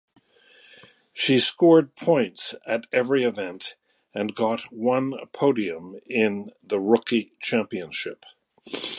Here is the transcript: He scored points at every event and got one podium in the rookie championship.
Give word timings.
He 1.13 1.39
scored 1.39 1.95
points 1.95 2.55
at 2.65 2.87
every 2.91 3.23
event 3.23 3.75
and 4.15 4.33
got 4.33 4.73
one 4.73 5.13
podium 5.31 5.95
in 6.07 6.49
the 6.63 6.79
rookie 6.79 7.33
championship. 7.39 8.25